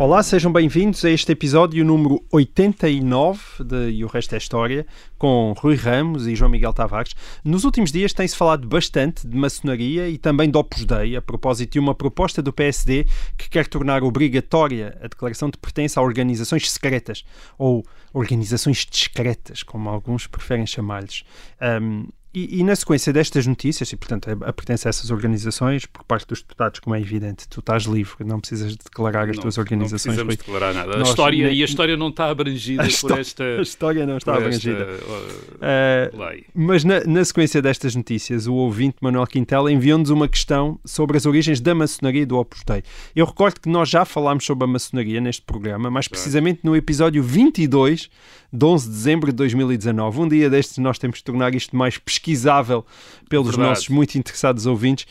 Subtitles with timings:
[0.00, 4.86] Olá, sejam bem-vindos a este episódio número 89 de E o Resto é História,
[5.18, 7.16] com Rui Ramos e João Miguel Tavares.
[7.44, 11.72] Nos últimos dias tem-se falado bastante de maçonaria e também de Opus Dei, a propósito
[11.72, 13.06] de uma proposta do PSD
[13.36, 17.24] que quer tornar obrigatória a declaração de pertença a organizações secretas,
[17.58, 17.84] ou
[18.14, 21.24] organizações discretas, como alguns preferem chamar-lhes.
[21.60, 22.06] Um,
[22.46, 26.04] e, e na sequência destas notícias, e portanto a, a pertença a essas organizações, por
[26.04, 29.42] parte dos deputados, como é evidente, tu estás livre, não precisas de declarar as Não,
[29.42, 30.02] tuas Não organizações.
[30.16, 30.44] precisamos Rui.
[30.44, 30.94] declarar nada.
[30.94, 34.06] A Nós- história, ne- e a história não está abrangida A por esta, A história
[34.06, 35.04] não está por esta, abrangida.
[35.04, 40.78] uh, Uh, mas na, na sequência destas notícias, o ouvinte Manuel Quintela enviou-nos uma questão
[40.84, 42.82] sobre as origens da maçonaria e do Opus Dei.
[43.14, 47.22] Eu recordo que nós já falámos sobre a maçonaria neste programa, mais precisamente no episódio
[47.22, 48.08] 22
[48.52, 50.20] de 11 de dezembro de 2019.
[50.20, 52.84] Um dia destes nós temos de tornar isto mais pesquisável
[53.28, 53.68] pelos Verdade.
[53.68, 55.06] nossos muito interessados ouvintes.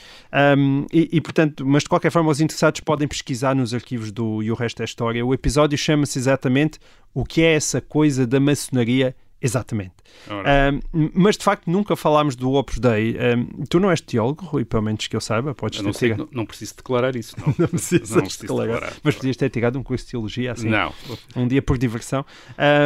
[0.58, 4.44] Um, e, e, portanto, mas de qualquer forma, os interessados podem pesquisar nos arquivos do
[4.44, 5.26] E o Resto é História.
[5.26, 6.80] O episódio chama-se exatamente
[7.14, 9.16] O que é essa coisa da maçonaria?
[9.40, 9.94] Exatamente.
[10.28, 13.16] Um, mas de facto nunca falámos do Opus Dei.
[13.16, 15.54] Um, tu não és teólogo, Rui, pelo menos que eu saiba.
[15.54, 17.48] Podes eu não, ter sei, não, não preciso declarar isso, não.
[17.58, 18.74] Não precisas não preciso declarar.
[18.74, 18.94] declarar.
[19.04, 20.92] Mas podias ter tirado um curso de teologia assim, Não.
[21.36, 22.26] um dia por diversão.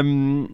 [0.04, 0.48] Um,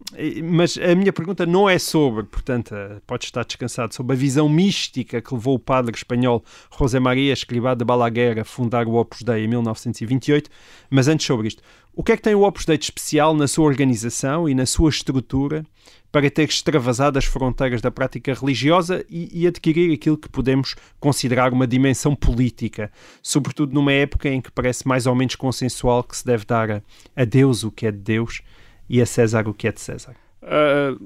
[0.43, 4.47] mas a minha pergunta não é sobre, portanto, eh, podes estar descansado, sobre a visão
[4.49, 6.43] mística que levou o padre espanhol
[6.77, 10.49] José Maria Escrivá de Balaguer a fundar o Opus Dei em 1928,
[10.89, 11.61] mas antes sobre isto.
[11.95, 14.65] O que é que tem o Opus Dei de especial na sua organização e na
[14.67, 15.65] sua estrutura
[16.11, 21.53] para ter extravasado as fronteiras da prática religiosa e, e adquirir aquilo que podemos considerar
[21.53, 26.25] uma dimensão política, sobretudo numa época em que parece mais ou menos consensual que se
[26.25, 26.81] deve dar a,
[27.15, 28.41] a Deus o que é de Deus
[28.89, 30.15] e a César o que é de César.
[30.41, 30.99] Uh,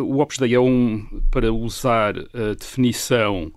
[0.00, 3.52] o Opus Dei é um, para usar a definição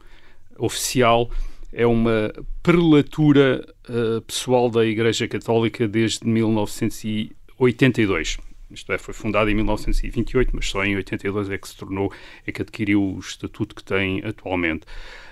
[0.57, 1.31] oficial,
[1.71, 2.33] é uma
[2.63, 8.37] prelatura uh, pessoal da Igreja Católica desde 1982.
[8.69, 12.11] Isto é, foi fundada em 1928, mas só em 82 é que se tornou,
[12.45, 14.85] é que adquiriu o estatuto que tem atualmente.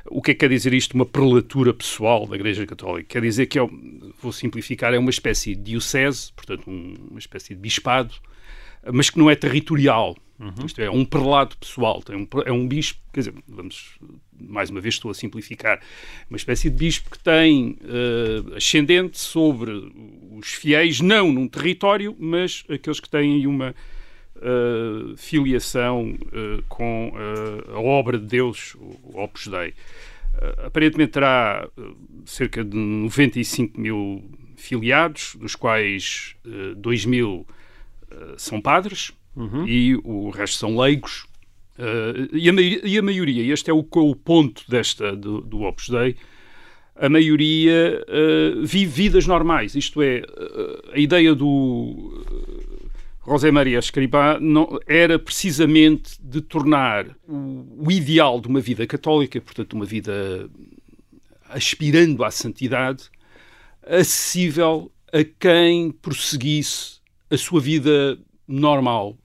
[0.05, 3.07] O que é que quer dizer isto, uma prelatura pessoal da Igreja Católica?
[3.09, 3.67] Quer dizer que, é,
[4.21, 8.13] vou simplificar, é uma espécie de diocese, portanto, um- uma espécie de bispado,
[8.93, 10.15] mas que não é territorial.
[10.65, 12.01] Isto é, um prelado pessoal.
[12.01, 13.97] Tem um, é um bispo, quer dizer, vamos,
[14.37, 15.81] mais uma vez estou a simplificar,
[16.29, 19.71] uma espécie de bispo que tem eh, ascendente sobre
[20.31, 23.73] os fiéis, não num território, mas aqueles que têm uma
[24.41, 27.13] eh, filiação eh, com
[27.73, 29.73] a obra de Deus, o Opus Dei.
[30.65, 31.69] Aparentemente terá
[32.25, 37.47] cerca de 95 mil filiados, dos quais eh, 2 mil
[38.37, 39.11] são padres
[39.67, 41.25] e o resto são leigos.
[41.77, 45.89] Eh, e, a e a maioria, este é o, o ponto desta, do, do Opus
[45.89, 46.15] Dei,
[46.95, 49.75] a maioria eh, vive vidas normais.
[49.75, 52.23] Isto é, eh, a ideia do
[53.27, 59.41] José Maria Escribá não, era precisamente de tornar o, o ideal de uma vida católica,
[59.41, 60.49] portanto, uma vida
[61.49, 63.09] aspirando à santidade,
[63.85, 69.17] acessível a quem prosseguisse a sua vida normal,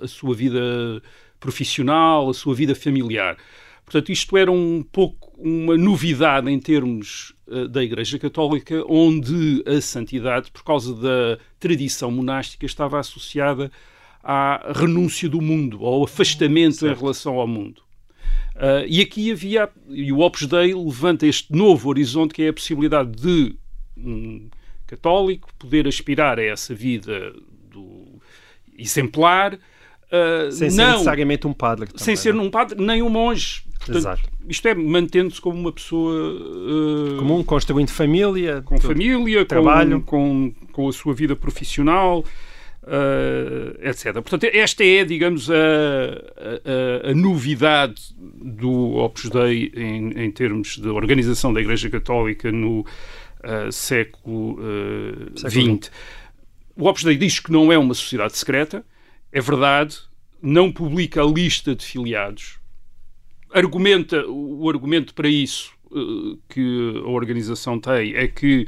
[0.00, 1.02] a, a sua vida
[1.38, 3.36] profissional, a sua vida familiar.
[3.84, 9.80] Portanto, isto era um pouco uma novidade em termos eh, da Igreja Católica, onde a
[9.80, 13.70] santidade, por causa da tradição monástica, estava associada
[14.24, 17.86] à renúncia do mundo, ao afastamento em relação ao mundo.
[18.56, 22.52] Ah, e aqui havia, e o Opus Dei levanta este novo horizonte que é a
[22.52, 23.54] possibilidade de
[23.96, 24.48] um
[24.86, 27.34] católico poder aspirar a essa vida
[27.70, 28.15] do
[28.78, 29.58] exemplar,
[30.10, 31.86] ah, Sem ser não necessariamente um padre.
[31.96, 32.44] sem também, ser não é?
[32.44, 33.62] num padre nem um monge.
[33.78, 34.22] Portanto, Exato.
[34.48, 38.62] Isto é mantendo-se como uma pessoa ah, Comum, construindo família.
[38.62, 38.88] com tudo.
[38.88, 40.00] família, trabalho.
[40.02, 42.24] Com, com, com a sua vida profissional,
[42.86, 44.12] eh, etc.
[44.14, 50.88] Portanto, esta é, digamos, a, a- a- novidade do Opus Dei em, em termos de
[50.88, 52.84] organização da Igreja Católica no
[53.70, 54.58] século
[55.36, 55.90] Século XX.
[56.76, 58.84] O Opus Dei diz que não é uma sociedade secreta,
[59.32, 59.98] é verdade,
[60.42, 62.58] não publica a lista de filiados,
[63.50, 68.66] argumenta o argumento para isso eh, que a organização tem é que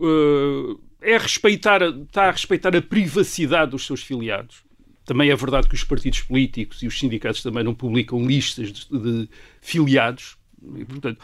[0.00, 0.76] eh,
[1.14, 4.62] é respeitar está a respeitar a privacidade dos seus filiados.
[5.04, 8.86] Também é verdade que os partidos políticos e os sindicatos também não publicam listas de,
[8.88, 9.28] de
[9.60, 10.36] filiados,
[10.76, 11.18] e, portanto,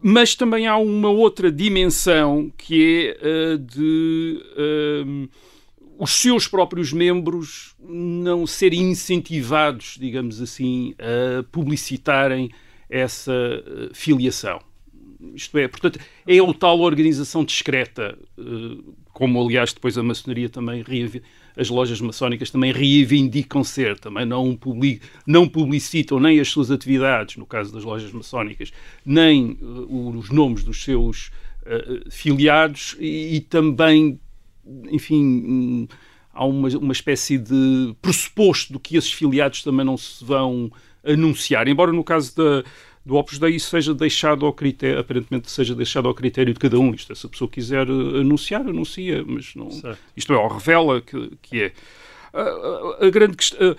[0.00, 5.28] mas também há uma outra dimensão que é uh, de uh,
[5.98, 12.50] os seus próprios membros não serem incentivados, digamos assim, a publicitarem
[12.88, 14.60] essa uh, filiação.
[15.34, 18.18] Isto é, portanto, é o tal organização discreta,
[19.12, 20.84] como aliás depois a maçonaria também
[21.56, 27.36] as lojas maçónicas também reivindicam ser, também não, public, não publicitam nem as suas atividades,
[27.36, 28.72] no caso das lojas maçónicas,
[29.06, 31.30] nem uh, os nomes dos seus
[32.10, 34.18] filiados e, e, também,
[34.90, 35.88] enfim,
[36.32, 40.70] há uma, uma espécie de pressuposto de que esses filiados também não se vão
[41.04, 42.64] anunciar, embora no caso da
[43.04, 46.78] do Opus Dei isso seja deixado ao critério, aparentemente seja deixado ao critério de cada
[46.78, 46.94] um.
[46.94, 49.70] Isto é, se a pessoa quiser eh, anunciar, anuncia, mas não.
[49.70, 49.98] Certo.
[50.16, 51.72] Isto é, ou revela que, que é.
[52.32, 53.76] A, a, a grande questão,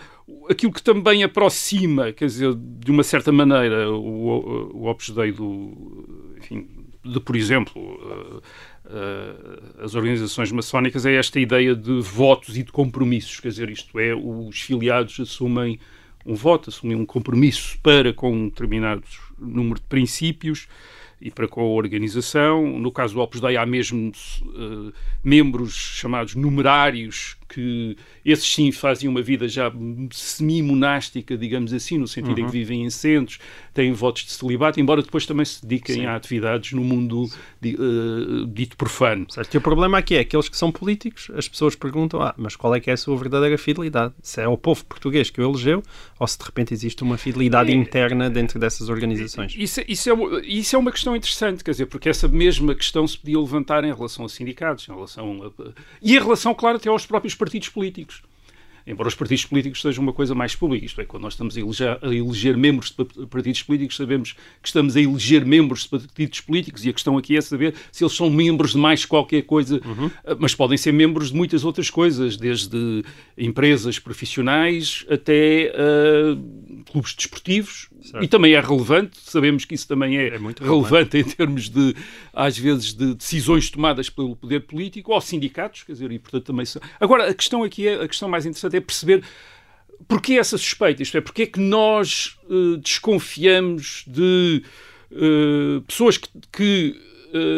[0.47, 6.35] aquilo que também aproxima, quer dizer, de uma certa maneira, o, o Opus Dei do,
[6.37, 6.67] enfim,
[7.03, 8.37] de, por exemplo, uh,
[8.85, 13.99] uh, as organizações maçónicas é esta ideia de votos e de compromissos, quer dizer, isto
[13.99, 15.79] é, os filiados assumem
[16.25, 19.03] um voto, assumir um compromisso para com um determinado
[19.37, 20.67] número de princípios
[21.19, 22.79] e para com a organização.
[22.79, 24.11] No caso do Opus Dei há mesmo
[24.41, 27.95] uh, membros chamados numerários que
[28.25, 29.71] esses sim fazem uma vida já
[30.11, 32.33] semi-monástica, digamos assim, no sentido uhum.
[32.33, 32.49] em que uhum.
[32.49, 33.39] vivem em centros,
[33.73, 36.05] têm votos de celibato, embora depois também se dediquem sim.
[36.05, 39.25] a atividades no mundo uh, dito profano.
[39.29, 39.53] Certo.
[39.53, 42.73] E o problema aqui é aqueles que são políticos, as pessoas perguntam, ah, mas qual
[42.73, 44.13] é que é a sua verdadeira fidelidade?
[44.21, 45.83] Se é o povo português que o elegeu
[46.19, 49.53] ou se de repente existe uma fidelidade é, interna dentro dessas organizações?
[49.57, 53.17] Isso, isso, é, isso é uma questão interessante, quer dizer, porque essa mesma questão se
[53.17, 55.71] podia levantar em relação a sindicatos, em relação a,
[56.01, 58.23] e em relação, claro, até aos próprios partidos políticos.
[58.85, 61.59] Embora os partidos políticos sejam uma coisa mais pública, isto é, quando nós estamos a
[61.59, 66.41] eleger, a eleger, membros de partidos políticos, sabemos que estamos a eleger membros de partidos
[66.41, 69.75] políticos e a questão aqui é saber se eles são membros de mais qualquer coisa,
[69.85, 70.11] uhum.
[70.37, 73.03] mas podem ser membros de muitas outras coisas, desde
[73.37, 78.21] empresas profissionais até uh, clubes desportivos, Certo.
[78.21, 81.95] E também é relevante, sabemos que isso também é, é relevante, relevante em termos de,
[82.33, 86.65] às vezes, de decisões tomadas pelo poder político ou sindicatos, quer dizer, e portanto também
[86.65, 86.81] são.
[86.99, 89.23] Agora, a questão aqui é, a questão mais interessante é perceber
[90.05, 94.63] porquê essa suspeita, isto é, porquê é que nós uh, desconfiamos de
[95.09, 97.12] uh, pessoas que, que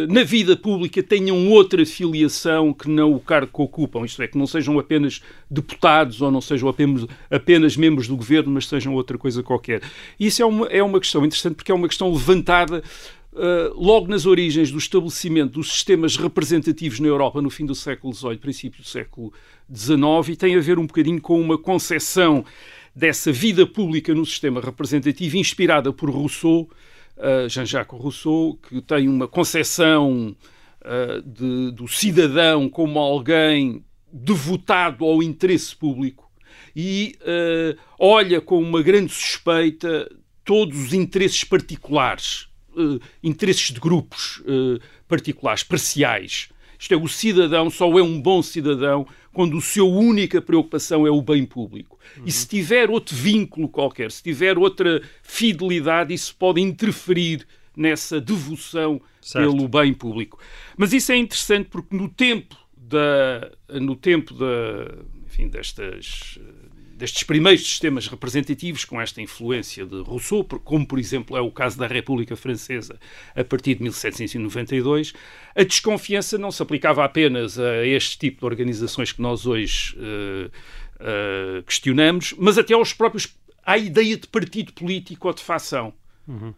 [0.07, 4.37] na vida pública tenham outra filiação que não o cargo que ocupam, isto é, que
[4.37, 9.17] não sejam apenas deputados ou não sejam apenas, apenas membros do governo, mas sejam outra
[9.17, 9.81] coisa qualquer.
[10.19, 12.81] Isso é uma, é uma questão interessante porque é uma questão levantada
[13.35, 18.13] Uh, logo nas origens do estabelecimento dos sistemas representativos na Europa no fim do século
[18.13, 19.33] XVIII, princípio do século
[19.69, 22.45] XIX, e tem a ver um bocadinho com uma concepção
[22.95, 26.69] dessa vida pública no sistema representativo inspirada por Rousseau,
[27.47, 30.35] Jean-Jacques Rousseau, que tem uma concepção
[30.81, 36.29] uh, de, do cidadão como alguém devotado ao interesse público
[36.75, 40.09] e uh, olha com uma grande suspeita
[40.43, 42.47] todos os interesses particulares,
[43.23, 44.43] interesses de grupos
[45.07, 46.49] particulares, parciais.
[46.77, 51.11] Isto é, o cidadão só é um bom cidadão quando a sua única preocupação é
[51.11, 51.99] o bem público.
[52.17, 52.23] Uhum.
[52.25, 59.01] E se tiver outro vínculo qualquer, se tiver outra fidelidade, isso pode interferir nessa devoção
[59.19, 59.51] certo.
[59.51, 60.39] pelo bem público.
[60.77, 63.51] Mas isso é interessante porque no tempo da
[63.81, 66.39] no tempo da enfim, destas
[66.95, 71.77] destes primeiros sistemas representativos com esta influência de Rousseau, como por exemplo é o caso
[71.77, 72.97] da República Francesa
[73.35, 75.13] a partir de 1792,
[75.55, 80.47] a desconfiança não se aplicava apenas a este tipo de organizações que nós hoje uh,
[80.47, 83.35] uh, questionamos, mas até aos próprios
[83.65, 85.93] à ideia de partido político ou de facção.
[86.27, 86.53] Uhum.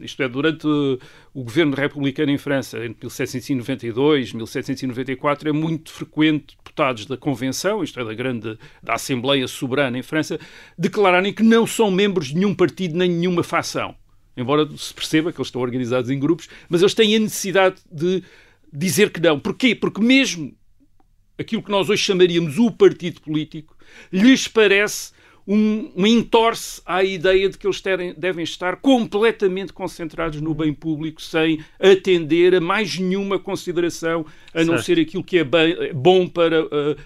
[0.00, 6.56] Isto é, durante o governo republicano em França, entre 1792 e 1794, é muito frequente
[6.56, 10.38] deputados da Convenção, isto é, da grande da Assembleia Soberana em França,
[10.78, 13.94] declararem que não são membros de nenhum partido nem nenhuma facção.
[14.36, 18.22] Embora se perceba que eles estão organizados em grupos, mas eles têm a necessidade de
[18.72, 19.38] dizer que não.
[19.38, 19.74] Porquê?
[19.74, 20.54] Porque mesmo
[21.38, 23.76] aquilo que nós hoje chamaríamos o partido político
[24.10, 25.12] lhes parece
[25.46, 30.72] um, um entorce à ideia de que eles terem, devem estar completamente concentrados no bem
[30.72, 34.70] público, sem atender a mais nenhuma consideração, a certo.
[34.70, 36.96] não ser aquilo que é bem, bom para a, uh,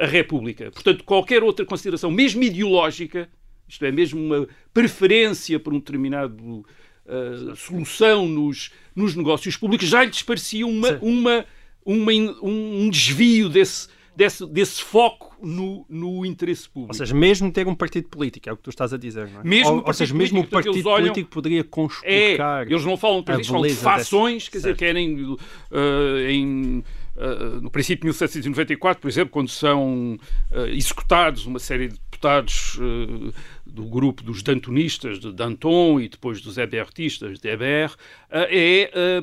[0.00, 0.70] a, a República.
[0.70, 3.28] Portanto, qualquer outra consideração, mesmo ideológica,
[3.68, 6.64] isto é, mesmo uma preferência por um determinado
[7.06, 11.44] uh, solução nos, nos negócios públicos, já lhes parecia uma, uma,
[11.84, 12.12] uma,
[12.42, 16.92] um desvio desse desse, desse foco no, no interesse público.
[16.92, 19.40] Ou seja, mesmo ter um partido político, é o que tu estás a dizer, não
[19.40, 19.44] é?
[19.44, 22.66] Mesmo ou, ou seja, mesmo o político, partido eles olham- político poderia É, conspurcar.
[22.70, 24.78] eles não falam de partidos, falam de fações, desse- quer dizer, certo.
[24.78, 25.36] querem
[25.72, 30.18] eh, em, eh, no princípio de 1794, por exemplo, quando são
[30.50, 33.32] eh, executados uma série de deputados eh,
[33.66, 37.96] do grupo dos Dantonistas, de Danton, e depois dos Hébertistas, de Hébert,
[38.30, 39.22] é,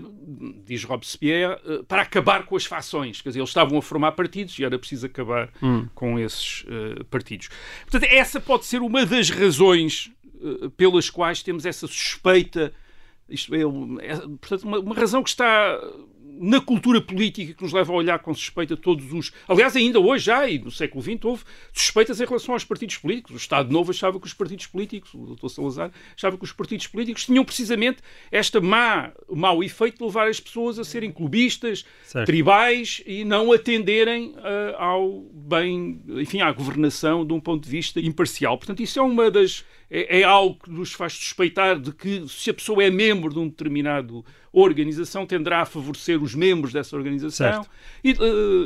[0.65, 3.21] diz Robespierre, para acabar com as fações.
[3.21, 5.49] Quer dizer, eles estavam a formar partidos e era preciso acabar
[5.93, 6.65] com esses
[7.09, 7.49] partidos.
[7.89, 10.11] Portanto, essa pode ser uma das razões
[10.77, 12.73] pelas quais temos essa suspeita
[13.29, 15.79] isto é, é, portanto, uma, uma razão que está
[16.39, 19.33] na cultura política que nos leva a olhar com suspeita todos os.
[19.47, 21.43] Aliás, ainda hoje já, e no século XX, houve
[21.73, 23.33] suspeitas em relação aos partidos políticos.
[23.33, 25.49] O Estado Novo achava que os partidos políticos, o Dr.
[25.49, 27.97] Salazar, achava que os partidos políticos tinham precisamente
[28.31, 32.25] esta má, mau efeito de levar as pessoas a serem clubistas, Certo.
[32.25, 37.99] tribais e não atenderem ah, ao bem, enfim, à governação de um ponto de vista
[37.99, 38.57] imparcial.
[38.57, 39.65] Portanto, isso é uma das.
[39.91, 43.39] É, é algo que nos faz suspeitar de que se a pessoa é membro de
[43.39, 47.47] um determinado organização, tenderá a favorecer os membros dessa organização
[48.03, 48.15] e, eh,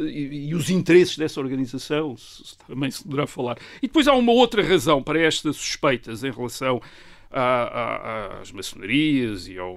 [0.09, 3.57] e- e os interesses dessa organização, se- também se poderá falar.
[3.81, 6.81] E depois há uma outra razão para estas suspeitas em relação
[8.39, 9.75] às maçonarias e ao,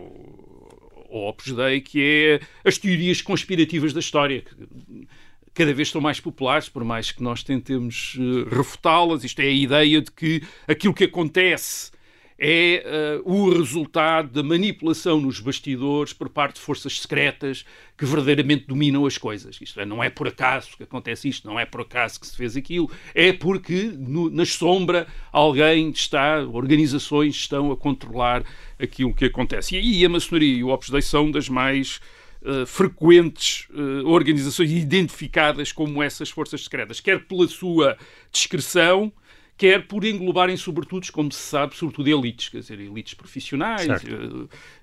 [1.11, 6.21] ao Opus Dei, que é as teorias conspirativas da história, que cada vez estão mais
[6.21, 9.25] populares, por mais que nós tentemos eh, refutá-las.
[9.25, 11.91] Isto é a ideia de que aquilo que acontece
[12.39, 17.65] é eh, o resultado da manipulação nos bastidores por parte de forças secretas
[17.97, 19.59] que verdadeiramente dominam as coisas.
[19.61, 22.37] Isto é, não é por acaso que acontece isto, não é por acaso que se
[22.37, 28.45] fez aquilo, é porque no, na sombra alguém está, organizações estão a controlar
[28.79, 29.77] aquilo que acontece.
[29.77, 32.01] E aí a maçonaria e o Opus Dei são das mais
[32.45, 37.99] eh, frequentes eh, organizações identificadas como essas forças secretas, quer pela sua
[38.31, 39.13] discreção,
[39.57, 44.03] quer por englobarem sobretudo, como se sabe, sobretudo elites, quer dizer, elites profissionais,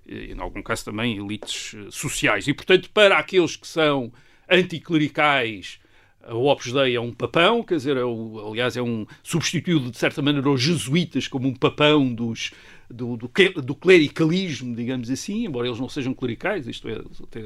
[0.06, 2.48] e, em algum caso também elites eh, sociais.
[2.48, 4.12] E, portanto, para aqueles que são
[4.50, 5.80] anticlericais,
[6.30, 9.98] o Opus Dei é um papão, quer dizer, é o- aliás, é um substituiu de
[9.98, 12.52] certa maneira os jesuítas como um papão dos,
[12.90, 13.30] do, do,
[13.62, 17.40] do clericalismo, digamos assim, embora eles não sejam clericais, isto é, até,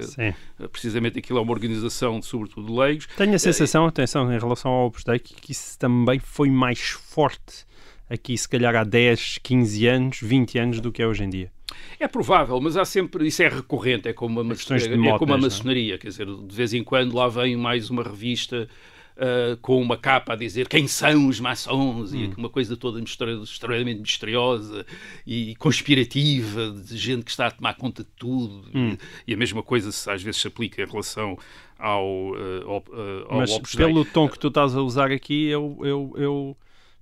[0.67, 3.07] precisamente aquilo é uma organização, de, sobretudo, de leigos.
[3.17, 6.79] Tenho a sensação, atenção, em relação ao Opus Dei, que, que isso também foi mais
[6.89, 7.65] forte
[8.09, 11.51] aqui, se calhar há 10, 15 anos, 20 anos do que é hoje em dia.
[11.99, 15.37] É provável, mas há sempre, isso é recorrente, é como a, maçonaria, é como a
[15.37, 18.67] maçonaria, quer dizer, de vez em quando lá vem mais uma revista
[19.19, 22.17] ah, com uma capa a dizer quem são os maçons Hum.
[22.17, 24.85] e uma coisa toda extremamente misteriosa
[25.25, 28.65] e conspirativa, de gente que está a tomar conta de tudo.
[28.73, 28.95] Hum.
[29.25, 31.37] E, e a mesma coisa às vezes se aplica em relação
[31.79, 35.47] ao, ah, ao, ah, ao Mas Opus pelo tom que tu estás a usar aqui,
[35.47, 36.57] eu, eu, eu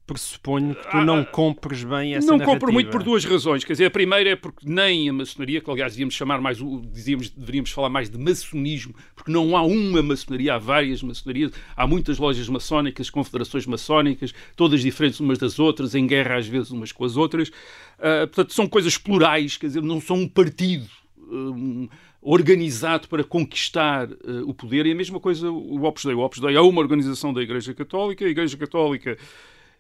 [0.06, 2.60] pressuponho que tu Ah, não ah, compres bem essa não narrativa.
[2.60, 3.64] compro muito por duas razões.
[3.64, 6.58] Quer dizer, a primeira é porque nem a maçonaria, que aliás devíamos chamar mais,
[6.92, 11.88] dizíamos, deveríamos falar mais de maçonismo, porque não há uma maçonaria, há várias maçonarias, há
[11.88, 16.92] muitas lojas maçónicas, confederações maçónicas, todas diferentes umas das outras, em guerra às vezes umas
[16.92, 17.52] com as outras.
[18.00, 20.88] Ah, portanto, são coisas plurais, quer dizer, não são um partido.
[21.18, 21.88] um,
[22.28, 26.16] organizado para conquistar ah, o poder e a mesma coisa o Opus Dei.
[26.16, 29.16] O Opus Dei é uma organização da Igreja Católica, a Igreja Católica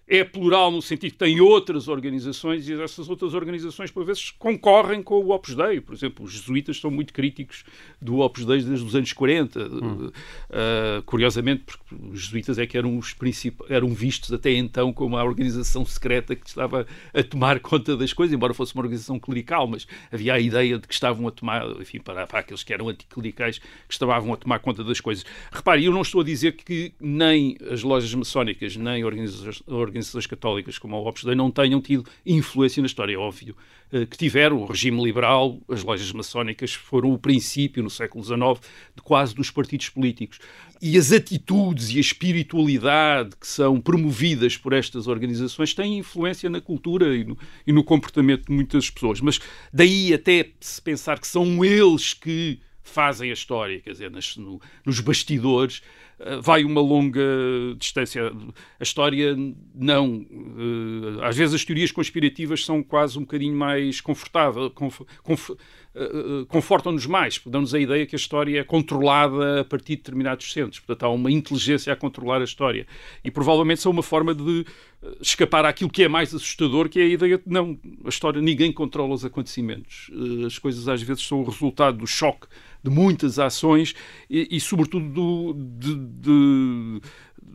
[0.08, 5.02] é plural no sentido que tem outras organizações e essas outras organizações, por vezes, concorrem
[5.02, 5.82] com o Opus Dei.
[5.82, 7.64] Por exemplo, os jesuítas são muito críticos
[8.00, 9.60] do Opus Dei desde os anos 40.
[9.66, 10.12] Uh,
[11.06, 13.62] curiosamente, porque os jesuítas é que eram, os princip...
[13.68, 18.34] eram vistos até então como a organização secreta que estava a tomar conta das coisas,
[18.34, 22.00] embora fosse uma organização clerical, mas havia a ideia de que estavam a tomar, enfim,
[22.00, 25.26] para, para aqueles que eram anticlericais, que estavam a tomar conta das coisas.
[25.52, 29.64] Repare, eu não estou a dizer que nem as lojas maçónicas, nem organizações,
[29.96, 33.56] organizações católicas como a Opus Dei não tenham tido influência na história, é óbvio
[33.92, 34.62] eh, que tiveram.
[34.62, 38.40] O regime liberal, as lojas maçónicas foram o princípio, no século XIX,
[38.96, 40.40] de quase dos partidos políticos.
[40.82, 46.60] E as atitudes e a espiritualidade que são promovidas por estas organizações têm influência na
[46.60, 49.22] cultura e no, e no comportamento de muitas pessoas.
[49.22, 49.40] Mas
[49.72, 54.62] daí até se pensar que são eles que fazem a história, quer dizer, nas, no,
[54.86, 55.82] nos bastidores,
[56.42, 57.22] vai uma longa
[57.78, 58.32] distância.
[58.80, 59.36] A história,
[59.74, 60.26] não.
[60.30, 65.52] Uh, às vezes as teorias conspirativas são quase um bocadinho mais confortável, conf, conf,
[65.96, 69.98] uh, uh, confortam-nos mais, dão-nos a ideia que a história é controlada a partir de
[69.98, 70.80] determinados centros.
[70.80, 72.86] Portanto, há uma inteligência a controlar a história.
[73.24, 74.66] E provavelmente são uma forma de
[75.22, 78.72] escapar àquilo que é mais assustador, que é a ideia de não, a história, ninguém
[78.72, 80.10] controla os acontecimentos.
[80.46, 82.48] As coisas às vezes são o resultado do choque
[82.84, 83.96] de muitas ações
[84.30, 87.02] e, e sobretudo, do, de, de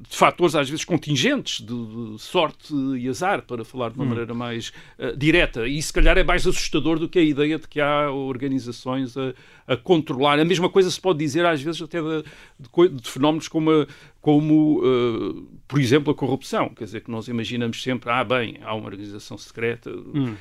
[0.09, 4.09] de fatores às vezes contingentes, de, sorte e azar, para falar de uma hum.
[4.09, 5.67] maneira mais uh, direta.
[5.69, 9.35] E se calhar é mais assustador do que a ideia de que há organizações a,
[9.67, 10.39] a controlar.
[10.39, 12.25] A mesma coisa se pode dizer às vezes até de,
[12.59, 13.87] de, de fenómenos como, a,
[14.21, 16.71] como uh, por exemplo, a corrupção.
[16.71, 19.91] Quer dizer, que nós imaginamos sempre, ah, bem, há uma organização secreta.
[19.91, 20.35] Hum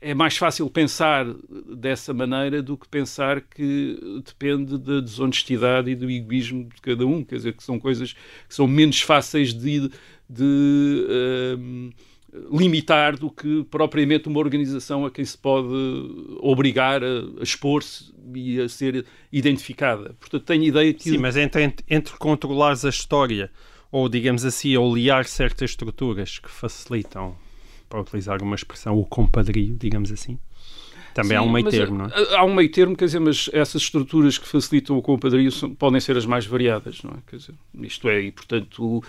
[0.00, 1.26] é mais fácil pensar
[1.76, 7.24] dessa maneira do que pensar que depende da desonestidade e do egoísmo de cada um.
[7.24, 9.90] Quer dizer, que são coisas que são menos fáceis de,
[10.28, 11.90] de um,
[12.52, 15.68] limitar do que propriamente uma organização a quem se pode
[16.40, 20.14] obrigar a, a expor-se e a ser identificada.
[20.18, 21.10] Portanto, tenho ideia que.
[21.10, 23.50] Sim, mas entre, entre controlares a história
[23.90, 27.36] ou, digamos assim, olear certas estruturas que facilitam
[27.90, 30.38] para utilizar uma expressão, o compadrio, digamos assim.
[31.12, 32.36] Também Sim, há um meio termo, não é?
[32.36, 36.00] Há um meio termo, quer dizer, mas essas estruturas que facilitam o compadrio são, podem
[36.00, 37.16] ser as mais variadas, não é?
[37.26, 39.02] Quer dizer, isto é, e portanto uh,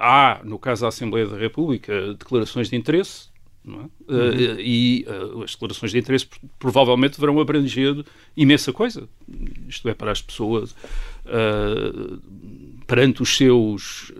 [0.00, 3.28] há, no caso da Assembleia da República, declarações de interesse,
[3.66, 3.68] é?
[3.68, 3.90] Uhum.
[4.08, 6.26] Uh, e uh, as declarações de interesse
[6.58, 8.04] provavelmente verão abranger
[8.36, 9.08] imensa coisa.
[9.68, 10.72] Isto é, para as pessoas,
[11.26, 12.18] uh,
[12.86, 14.12] perante os seus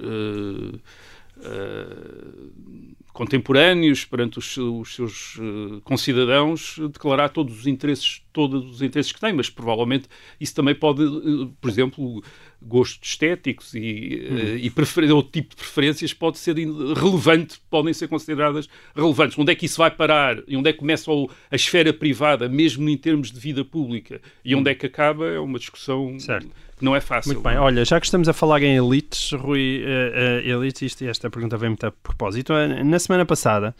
[3.19, 9.19] contemporâneos, perante os, os seus uh, concidadãos, declarar todos os interesses, todos os interesses que
[9.19, 10.07] têm, mas provavelmente
[10.41, 12.23] isso também pode, uh, por exemplo,
[12.63, 18.69] gostos estéticos e, uh, e outro tipo de preferências pode ser relevante, podem ser consideradas
[18.95, 19.37] relevantes.
[19.37, 20.41] Onde é que isso vai parar?
[20.47, 21.11] E onde é que começa
[21.51, 25.41] a esfera privada, mesmo em termos de vida pública, e onde é que acaba é
[25.41, 27.33] uma discussão certo não é fácil.
[27.33, 27.63] Muito bem, não?
[27.63, 31.57] olha, já que estamos a falar em elites, Rui, uh, uh, elites, isto, esta pergunta
[31.57, 32.53] vem muito a propósito.
[32.53, 33.75] Uh, na semana passada,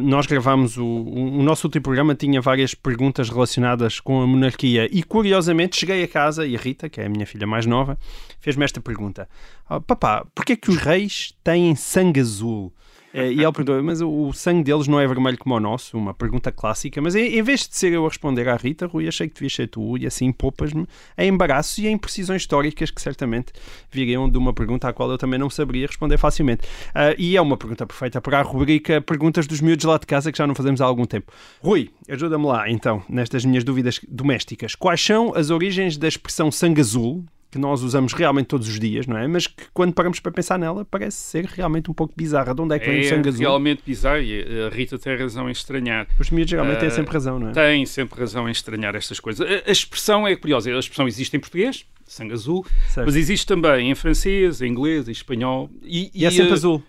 [0.00, 4.88] nós gravámos o, o, o, nosso último programa, tinha várias perguntas relacionadas com a monarquia
[4.90, 7.96] e, curiosamente, cheguei a casa e a Rita, que é a minha filha mais nova,
[8.40, 9.28] fez-me esta pergunta.
[9.68, 12.72] Oh, papá, porquê é que os reis têm sangue azul?
[13.12, 15.98] É, e ele perguntou, mas o, sangue deles não é vermelho como o nosso?
[15.98, 17.00] Uma pergunta clássica.
[17.02, 19.66] Mas em vez de ser eu a responder à Rita, Rui, achei que devias ser
[19.66, 23.52] tu e assim poupas-me a embaraços e a imprecisões históricas que certamente
[23.90, 26.62] viriam de uma pergunta à qual eu também não saberia responder facilmente.
[26.90, 30.30] Uh, e é uma pergunta perfeita para a rubrica Perguntas dos Miúdos lá de casa,
[30.30, 31.32] que já não fazemos há algum tempo.
[31.62, 34.74] Rui, ajuda-me lá então, nestas minhas dúvidas domésticas.
[34.74, 37.24] Quais são as origens da expressão sangue azul?
[37.50, 39.26] Que nós usamos realmente todos os dias, não é?
[39.26, 42.54] Mas que quando paramos para pensar nela parece ser realmente um pouco bizarra.
[42.54, 43.40] De onde é que vem é o sangue azul?
[43.40, 46.06] É realmente bizarro e a Rita tem razão em estranhar.
[46.18, 47.52] Os miúdos geralmente uh, têm sempre razão, não é?
[47.52, 49.46] Têm sempre razão em estranhar estas coisas.
[49.46, 50.70] A, a, expressão é curiosa.
[50.70, 53.06] A expressão existe em português, sangue azul, certo.
[53.06, 55.68] mas existe também em francês, em inglês, em espanhol.
[55.82, 56.82] E, e, e é sempre uh, azul?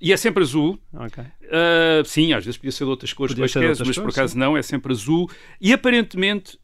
[0.00, 0.78] E é sempre azul.
[0.92, 1.24] Okay.
[1.24, 4.38] Uh, sim, às vezes podia ser de outras cores quaisquer, mas cores, por acaso sim.
[4.38, 5.30] não, é sempre azul.
[5.60, 6.58] E aparentemente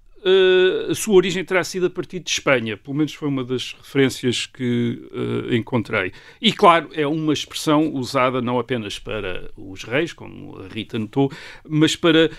[0.91, 4.47] a sua origem terá sido a partir de Espanha, pelo menos foi uma das referências
[4.47, 6.13] que uh, encontrei.
[6.41, 11.31] E claro, é uma expressão usada não apenas para os reis, como a Rita notou,
[11.69, 12.31] mas para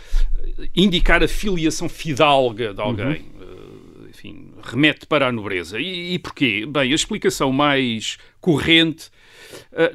[0.75, 3.07] indicar a filiação fidalga de alguém.
[3.07, 3.41] Uhum.
[3.41, 5.79] Uh, enfim, remete para a nobreza.
[5.79, 6.65] E, e porquê?
[6.65, 9.09] Bem, a explicação mais corrente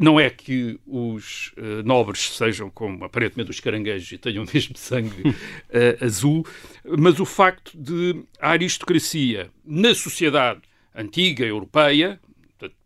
[0.00, 4.76] não é que os uh, nobres sejam como aparentemente os caranguejos e tenham o mesmo
[4.76, 6.46] sangue uh, azul,
[6.84, 10.62] mas o facto de a aristocracia na sociedade
[10.94, 12.20] antiga europeia,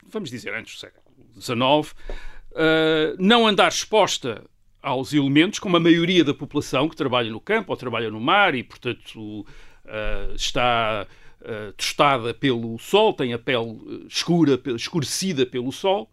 [0.08, 1.04] vamos dizer antes do século
[1.40, 1.94] XIX,
[3.18, 4.44] não andar exposta
[4.80, 8.54] aos elementos, como a maioria da população que trabalha no campo ou trabalha no mar
[8.54, 9.44] e, portanto,
[10.36, 11.04] está
[11.76, 16.08] tostada pelo sol, tem a pele escura, escurecida pelo sol,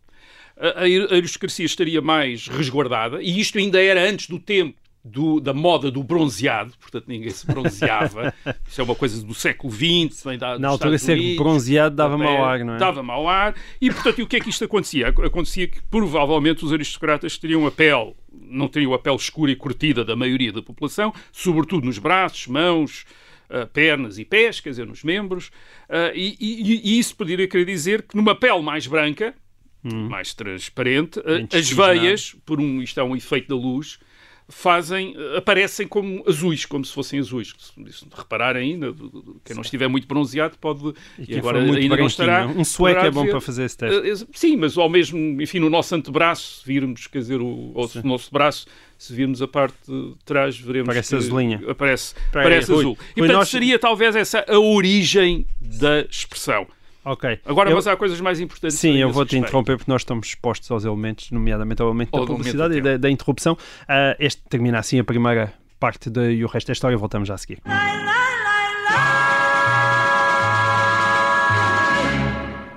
[0.57, 5.91] a aristocracia estaria mais resguardada, e isto ainda era antes do tempo do, da moda
[5.91, 8.33] do bronzeado, portanto ninguém se bronzeava.
[8.65, 10.23] Isso é uma coisa do século XX.
[10.23, 12.77] Vem da, Na altura, ser bronzeado dava mau ar, não é?
[12.77, 13.53] Dava mau ar.
[13.81, 15.09] E, portanto, e o que é que isto acontecia?
[15.09, 20.05] Acontecia que provavelmente os aristocratas teriam a pele, não teriam a pele escura e curtida
[20.05, 23.05] da maioria da população, sobretudo nos braços, mãos.
[23.49, 25.49] Uh, pernas e pés, quer dizer, nos membros,
[25.87, 29.35] uh, e, e, e, isso poderia querer dizer que numa pele mais branca,
[29.83, 30.09] hum.
[30.09, 31.21] mais transparente.
[31.51, 33.99] As veias, por um, isto é um efeito da luz,
[34.47, 37.53] fazem, aparecem como azuis, como se fossem azuis.
[37.57, 38.93] Se repararem ainda,
[39.43, 42.45] quem não estiver muito bronzeado pode, e, e agora ainda não estará.
[42.47, 44.23] Um sueco é bom ver, para fazer esse teste.
[44.23, 47.89] Uh, sim, mas ao mesmo, enfim, no nosso antebraço, se virmos, quer dizer, o, o
[48.03, 48.67] nosso braço,
[48.97, 51.61] se virmos a parte de trás, veremos parece azulinha.
[51.67, 52.97] Aparece, parece azul.
[53.11, 53.49] E portanto nós...
[53.49, 56.67] seria talvez essa a origem da expressão.
[57.05, 57.39] Ok.
[57.45, 57.75] Agora, eu...
[57.75, 58.77] mas há coisas mais importantes.
[58.77, 62.25] Sim, eu vou te interromper porque nós estamos expostos aos elementos, nomeadamente ao elemento da
[62.25, 63.53] publicidade e da, da, interrupção.
[63.53, 66.97] Uh, este termina assim a primeira parte de, e o resto da história.
[66.97, 67.59] Voltamos já a seguir.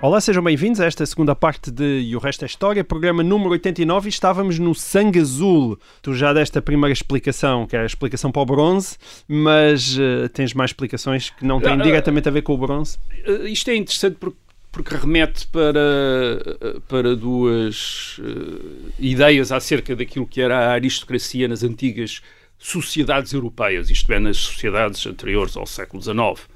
[0.06, 3.50] Olá, sejam bem-vindos a esta segunda parte de E o Resto é História, programa número
[3.50, 5.76] 89 e estávamos no Sangue Azul.
[6.00, 10.28] Tu já deste a primeira explicação, que é a explicação para o bronze, mas uh,
[10.32, 12.96] tens mais explicações que não têm uh, diretamente a ver com o bronze?
[13.26, 14.38] Uh, isto é interessante porque
[14.70, 22.22] porque remete para, para duas uh, ideias acerca daquilo que era a aristocracia nas antigas
[22.56, 26.55] sociedades europeias, isto é, nas sociedades anteriores ao século XIX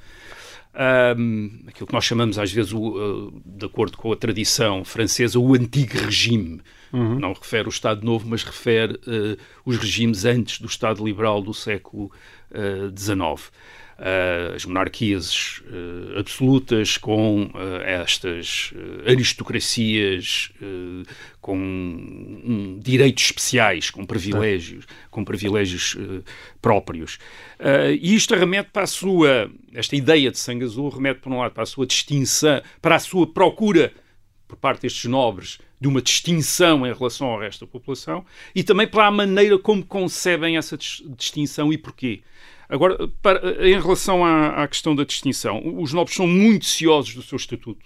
[0.74, 5.38] um, aquilo que nós chamamos às vezes, o, uh, de acordo com a tradição francesa,
[5.38, 6.60] o antigo regime.
[6.92, 7.18] Uhum.
[7.18, 11.54] Não refere o Estado Novo, mas refere uh, os regimes antes do Estado liberal do
[11.54, 12.10] século
[12.96, 13.52] XIX.
[14.00, 18.72] Uh, as monarquias uh, absolutas com uh, estas
[19.06, 20.50] aristocracias
[21.38, 25.98] com um, direitos especiais, com privilégios, com privilégios
[26.62, 27.18] próprios.
[28.00, 31.52] e isto remete para a sua, esta ideia de sangue azul remete, por um lado,
[31.52, 33.92] para a sua distinção, para a sua procura
[34.48, 38.86] por parte destes nobres de uma distinção em relação ao resto da população e também
[38.86, 42.22] para a maneira como concebem essa distinção e porquê.
[42.70, 47.22] Agora, para, em relação à, à, questão da distinção, os nobres são muito ciosos do
[47.22, 47.84] seu estatuto.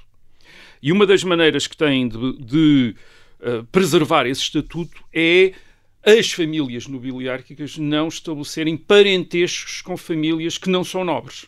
[0.83, 2.95] E uma das maneiras que têm de, de
[3.41, 5.55] uh, preservar esse estatuto é
[6.05, 11.47] as famílias nobiliárquicas não estabelecerem parentescos com famílias que não são nobres.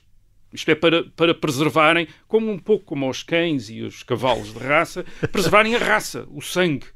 [0.51, 4.59] Isto é para, para preservarem, como um pouco como os cães e os cavalos de
[4.59, 6.87] raça, preservarem a raça, o sangue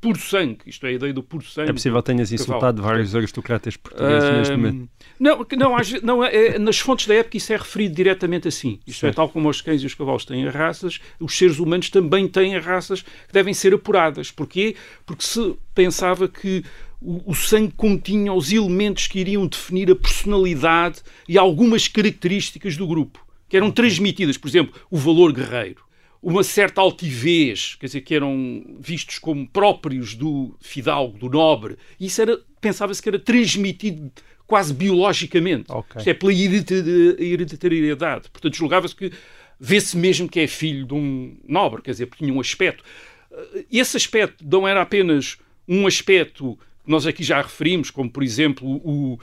[0.00, 0.58] puro sangue.
[0.66, 1.70] Isto é a ideia do puro sangue.
[1.70, 4.88] É possível que tenhas insultado vários aristocratas portugueses uh, neste momento.
[5.18, 8.78] Não, não, não é, é, nas fontes da época isso é referido diretamente assim.
[8.86, 9.14] Isto é, certo.
[9.14, 12.58] é tal como os cães e os cavalos têm raças, os seres humanos também têm
[12.58, 14.30] raças que devem ser apuradas.
[14.30, 14.76] Porquê?
[15.04, 16.64] Porque se pensava que
[17.00, 22.86] o, o sangue continha os elementos que iriam definir a personalidade e algumas características do
[22.86, 25.87] grupo, que eram transmitidas, por exemplo, o valor guerreiro
[26.22, 31.76] uma certa altivez, quer dizer, que eram vistos como próprios do fidalgo, do nobre.
[31.98, 34.10] E isso era, pensava-se que era transmitido
[34.46, 35.70] quase biologicamente.
[35.70, 35.98] Okay.
[35.98, 38.30] Isto é pela hereditariedade.
[38.30, 39.12] Portanto, julgava-se que
[39.60, 42.82] vê-se mesmo que é filho de um nobre, quer dizer, porque tinha um aspecto.
[43.70, 48.66] Esse aspecto não era apenas um aspecto que nós aqui já referimos, como por exemplo
[48.66, 49.20] o,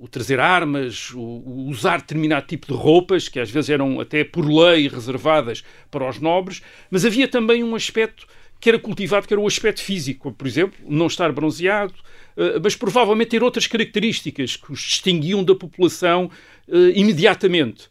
[0.00, 4.24] o trazer armas, o, o, usar determinado tipo de roupas, que às vezes eram até
[4.24, 8.26] por lei reservadas para os nobres, mas havia também um aspecto
[8.60, 11.94] que era cultivado, que era o aspecto físico, por exemplo, não estar bronzeado,
[12.36, 16.30] uh, mas provavelmente ter outras características que os distinguiam da população
[16.66, 17.88] uh, imediatamente.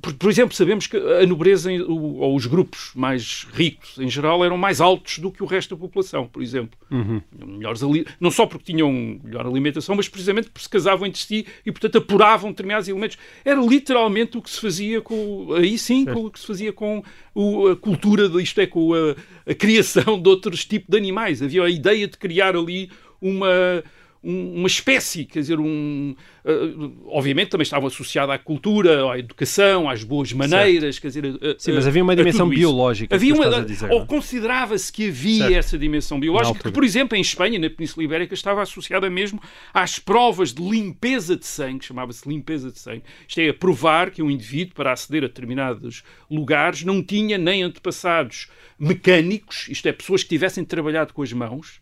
[0.00, 4.56] Por, por, exemplo, sabemos que a nobreza ou os grupos mais ricos em geral eram
[4.56, 6.78] mais altos do que o resto da população, por exemplo.
[6.90, 7.20] Uhum.
[7.46, 11.46] Melhores ali, não só porque tinham melhor alimentação, mas precisamente porque se casavam entre si
[11.64, 13.18] e, portanto, apuravam determinados elementos.
[13.44, 15.52] Era literalmente o que se fazia com.
[15.54, 17.02] Aí sim, com o que se fazia com
[17.34, 19.16] o, a cultura, isto é, com a,
[19.50, 21.42] a criação de outros tipos de animais.
[21.42, 23.82] Havia a ideia de criar ali uma
[24.22, 30.02] uma espécie, quer dizer, um, uh, obviamente também estava associada à cultura, à educação, às
[30.02, 31.02] boas maneiras, certo.
[31.02, 33.14] quer dizer, uh, sim, mas havia uma dimensão biológica.
[33.14, 35.54] Havia uma, dizer, ou considerava-se que havia certo.
[35.54, 39.40] essa dimensão biológica, que, por exemplo, em Espanha, na Península Ibérica, estava associada mesmo
[39.72, 43.02] às provas de limpeza de sangue, chamava-se limpeza de sangue.
[43.26, 47.62] Isto é, a provar que um indivíduo, para aceder a determinados lugares, não tinha nem
[47.62, 51.80] antepassados mecânicos, isto é, pessoas que tivessem trabalhado com as mãos,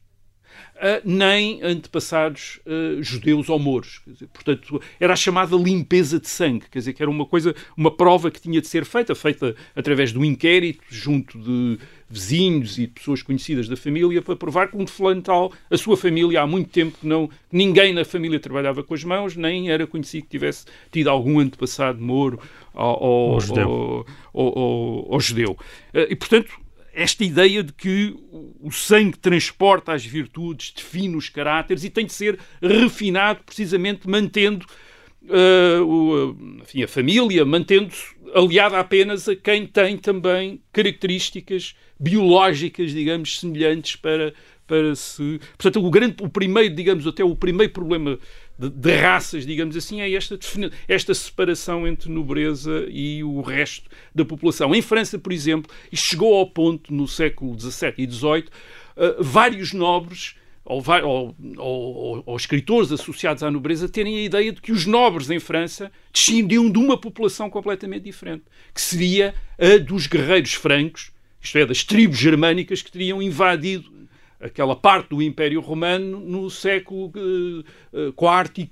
[1.05, 4.01] nem antepassados uh, judeus ou mouros.
[4.07, 7.91] Dizer, portanto, era a chamada limpeza de sangue, quer dizer, que era uma coisa, uma
[7.91, 12.87] prova que tinha de ser feita, feita através de um inquérito junto de vizinhos e
[12.87, 16.71] pessoas conhecidas da família para provar que um fulano tal, a sua família há muito
[16.71, 20.67] tempo que não, ninguém na família trabalhava com as mãos, nem era conhecido que tivesse
[20.93, 22.41] tido algum antepassado mouro
[22.73, 24.07] ou, ou, ou judeu.
[24.33, 25.53] Ou, judeu.
[25.93, 26.66] Uh, e, portanto,
[26.97, 28.17] esta ideia de que
[28.59, 34.65] o sangue transporta as virtudes, define os caráteres e tem de ser refinado precisamente mantendo
[35.25, 43.41] uh, o, enfim, a família, mantendo-se aliada apenas a quem tem também características biológicas, digamos,
[43.41, 44.33] semelhantes para,
[44.67, 45.39] para se.
[45.59, 48.19] Portanto, o, grande, o primeiro, digamos, até o primeiro problema
[48.59, 50.39] de, de raças, digamos assim, é esta,
[50.89, 54.75] esta separação entre nobreza e o resto da população.
[54.75, 58.45] Em França, por exemplo, chegou ao ponto no século XVII e XVIII,
[58.97, 64.61] uh, vários nobres ou, ou, ou, ou, escritores associados à nobreza terem a ideia de
[64.61, 68.43] que os nobres em França descendiam de uma população completamente diferente,
[68.75, 73.96] que seria a dos guerreiros francos, isto é, das tribos germânicas que teriam invadido
[74.41, 77.13] aquela parte do Império Romano no século
[77.93, 78.69] IV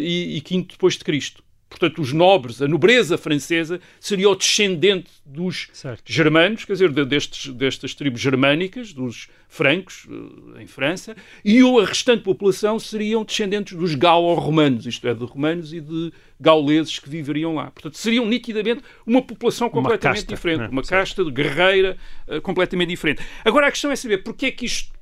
[0.00, 1.42] e V depois de Cristo.
[1.70, 6.02] Portanto, os nobres, a nobreza francesa, seria o descendente dos certo.
[6.04, 12.24] germanos, quer dizer, destes, destas tribos germânicas, dos francos, eh, em França, e a restante
[12.24, 17.70] população seriam descendentes dos galo-romanos, isto é, de romanos e de gauleses que viveriam lá.
[17.70, 20.68] Portanto, seriam nitidamente uma população completamente uma casta, diferente, né?
[20.68, 21.96] uma casta de guerreira
[22.42, 23.22] completamente diferente.
[23.44, 24.92] Agora, a questão é saber porque é que isto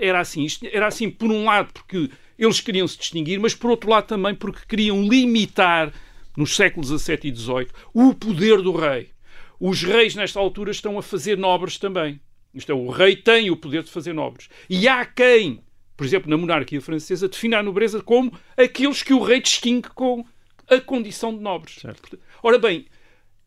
[0.00, 0.44] era assim.
[0.44, 4.06] Isto era assim, por um lado, porque eles queriam se distinguir, mas por outro lado
[4.06, 5.92] também porque queriam limitar
[6.36, 9.10] nos séculos XVII e XVIII, o poder do rei.
[9.58, 12.18] Os reis, nesta altura, estão a fazer nobres também.
[12.54, 14.48] Isto é, o rei tem o poder de fazer nobres.
[14.68, 15.60] E há quem,
[15.96, 20.24] por exemplo, na monarquia francesa, define a nobreza como aqueles que o rei distingue com
[20.68, 21.74] a condição de nobres.
[21.74, 22.18] Certo.
[22.42, 22.86] Ora bem,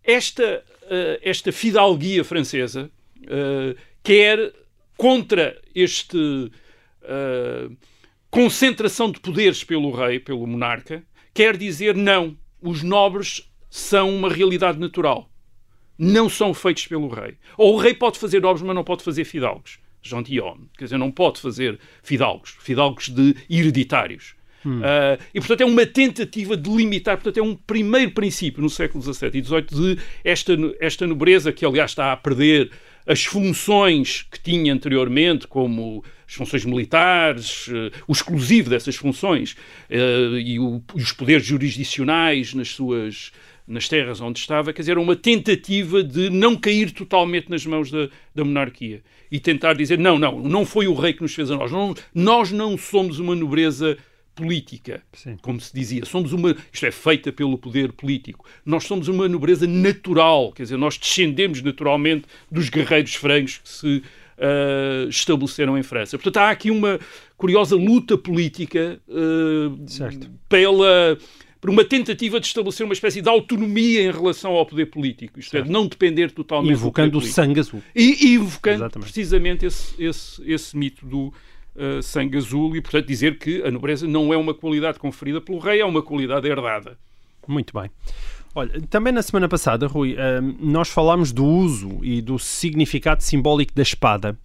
[0.03, 2.91] esta, uh, esta fidalguia francesa
[3.23, 4.53] uh, quer,
[4.97, 7.75] contra este uh,
[8.29, 11.03] concentração de poderes pelo rei, pelo monarca,
[11.33, 15.29] quer dizer não os nobres são uma realidade natural.
[15.97, 17.37] Não são feitos pelo rei.
[17.57, 19.79] Ou o rei pode fazer nobres, mas não pode fazer fidalgos.
[20.01, 20.69] Gentilhomme.
[20.77, 22.55] Quer dizer, não pode fazer fidalgos.
[22.59, 24.35] Fidalgos de hereditários.
[24.65, 24.79] Hum.
[24.79, 29.03] Uh, e, portanto, é uma tentativa de limitar, portanto, é um primeiro princípio no século
[29.03, 32.71] XVII e XVIII de esta, esta nobreza que, aliás, está a perder
[33.05, 39.53] as funções que tinha anteriormente, como as funções militares, uh, o exclusivo dessas funções
[39.89, 43.31] uh, e, o, e, os poderes jurisdicionais nas suas
[43.65, 48.09] nas terras onde estava, quer dizer, uma tentativa de não cair totalmente nas mãos da,
[48.35, 49.01] da monarquia.
[49.31, 51.95] E tentar dizer não, não, não foi o rei que nos fez a nós, não,
[52.13, 53.97] nós não somos uma nobreza
[54.35, 55.37] política, Sim.
[55.41, 56.05] como se dizia.
[56.05, 58.45] Somos uma, isto é feita pelo poder político.
[58.65, 63.97] Nós somos uma nobreza natural, quer dizer, nós descendemos naturalmente dos guerreiros francos que se
[63.97, 66.17] uh, estabeleceram em França.
[66.17, 66.99] Portanto, há aqui uma
[67.37, 69.77] curiosa luta política uh,
[70.49, 71.17] pela
[71.63, 75.51] por uma tentativa de estabelecer uma espécie de autonomia em relação ao poder político, isto
[75.51, 75.63] certo.
[75.63, 77.81] é, de não depender totalmente invocando do o sangue azul.
[77.95, 79.13] E, e invocando Exatamente.
[79.13, 81.33] precisamente esse, esse, esse mito do,
[81.75, 85.59] uh, sangue azul e, portanto, dizer que a nobreza não é uma qualidade conferida pelo
[85.59, 86.97] rei, é uma qualidade herdada.
[87.47, 87.89] Muito bem.
[88.55, 90.17] Olha, também na semana passada, Rui, uh,
[90.59, 94.37] nós falámos do uso e do significado simbólico da espada.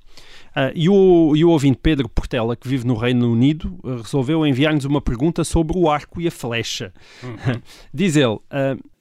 [0.48, 4.84] Uh, e, o, e o ouvinte Pedro Portela, que vive no Reino Unido, resolveu enviar-nos
[4.86, 6.92] uma pergunta sobre o arco e a flecha.
[7.22, 7.60] Uhum.
[7.92, 8.42] Diz ele: uh,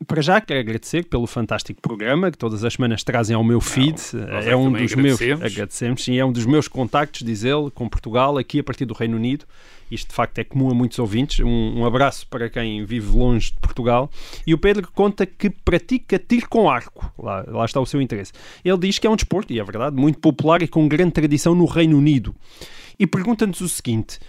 [0.05, 3.99] Para já quero agradecer pelo fantástico programa que todas as semanas trazem ao meu feed.
[4.13, 5.19] Não, é um dos meus.
[5.21, 8.93] Agradecemos, sim, é um dos meus contactos, diz ele, com Portugal, aqui a partir do
[8.93, 9.45] Reino Unido.
[9.89, 11.39] Isto de facto é comum a muitos ouvintes.
[11.39, 14.09] Um, um, abraço para quem vive longe de Portugal.
[14.45, 17.11] E o Pedro conta que pratica tiro com arco.
[17.17, 18.33] Lá, lá está o seu interesse.
[18.63, 21.55] Ele diz que é um desporto, e é verdade, muito popular e com grande tradição
[21.55, 22.35] no Reino Unido.
[22.99, 24.19] E pergunta-nos o seguinte: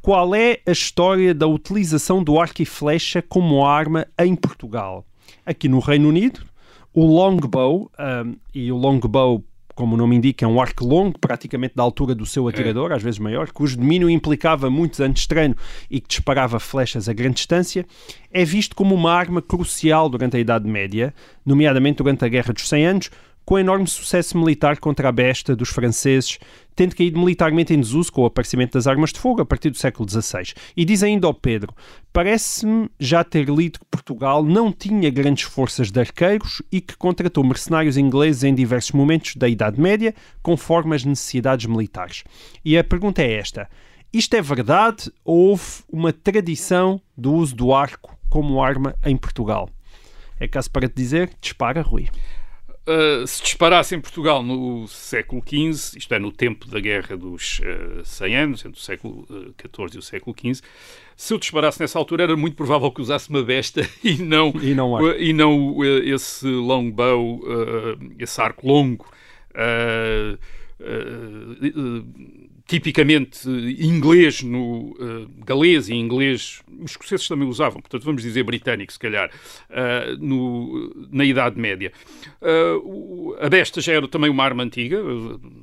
[0.00, 5.04] qual é a história da utilização do arco e flecha como arma em Portugal?
[5.44, 6.40] Aqui no Reino Unido,
[6.92, 9.44] o longbow, um, e o longbow
[9.78, 12.96] como o nome indica, é um arco longo, praticamente da altura do seu atirador, é.
[12.96, 15.54] às vezes maior, cujo domínio implicava muitos anos de treino
[15.88, 17.86] e que disparava flechas a grande distância,
[18.32, 21.14] é visto como uma arma crucial durante a Idade Média,
[21.46, 23.10] nomeadamente durante a Guerra dos 100 Anos,
[23.48, 26.38] com enorme sucesso militar contra a besta dos franceses,
[26.76, 29.78] tendo caído militarmente em desuso com o aparecimento das armas de fogo a partir do
[29.78, 30.52] século XVI.
[30.76, 31.74] E diz ainda ao Pedro:
[32.12, 37.42] Parece-me já ter lido que Portugal não tinha grandes forças de arqueiros e que contratou
[37.42, 42.24] mercenários ingleses em diversos momentos da Idade Média, conforme as necessidades militares.
[42.62, 43.66] E a pergunta é esta:
[44.12, 49.70] isto é verdade ou houve uma tradição do uso do arco como arma em Portugal?
[50.38, 52.10] É caso para te dizer, dispara, Rui.
[52.88, 57.58] Uh, se disparasse em Portugal no século XV, isto é, no tempo da Guerra dos
[57.58, 59.26] uh, ah, 100 anos, entre o século
[59.60, 60.62] XIV uh, e o século XV,
[61.14, 64.74] se eu disparasse nessa altura era muito provável que usasse uma besta e não, e
[64.74, 67.42] não, e não esse longbow,
[68.18, 69.06] esse arco longo
[72.68, 78.92] tipicamente inglês no uh, galês e inglês, os escoceses também usavam, portanto vamos dizer britânico
[78.92, 79.30] se calhar,
[79.70, 81.90] uh, no, na Idade Média.
[82.42, 84.98] Uh, a besta já era também uma arma antiga,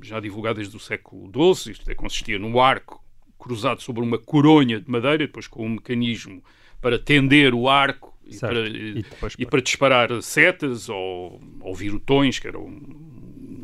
[0.01, 3.05] já divulgada desde o século XII, isto é, consistia num arco
[3.37, 6.43] cruzado sobre uma coronha de madeira, depois com um mecanismo
[6.81, 9.05] para tender o arco e para, e,
[9.37, 12.57] e para, disparar setas ou, ou virutões, que era